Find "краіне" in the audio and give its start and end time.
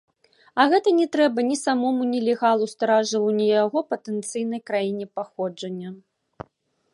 4.71-5.05